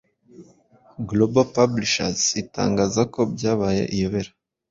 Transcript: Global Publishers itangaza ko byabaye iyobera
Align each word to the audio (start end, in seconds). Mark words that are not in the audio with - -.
Global 1.09 1.47
Publishers 1.57 2.21
itangaza 2.41 3.01
ko 3.13 3.19
byabaye 3.33 3.83
iyobera 3.95 4.29